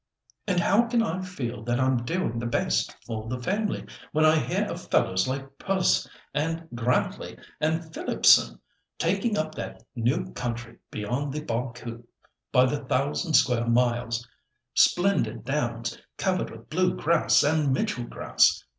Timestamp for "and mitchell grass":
17.43-18.63